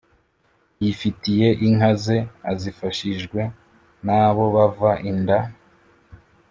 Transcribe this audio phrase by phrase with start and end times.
[0.83, 2.17] yifitiye inka ze,
[2.51, 3.39] azifashijwe
[4.05, 5.39] n’abo bava inda